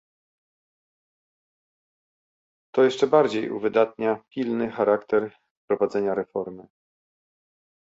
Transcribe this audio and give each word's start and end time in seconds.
To 2.75 2.83
jeszcze 2.83 3.07
bardziej 3.07 3.49
uwydatnia 3.49 4.23
pilny 4.29 4.71
charakter 4.71 5.31
wprowadzenia 5.65 6.15
reformy 6.15 6.67